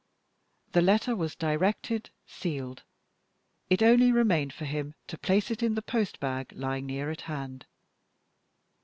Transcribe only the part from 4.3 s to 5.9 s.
for him to place it in the